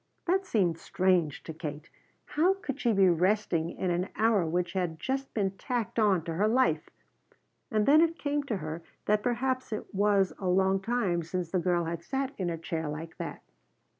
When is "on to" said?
5.99-6.33